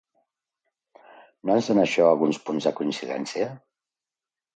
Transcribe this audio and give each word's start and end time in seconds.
No 1.49 1.57
ens 1.61 1.69
dóna 1.71 1.83
això 1.87 2.07
alguns 2.13 2.39
punts 2.47 2.69
de 2.69 2.73
coincidència? 2.81 3.51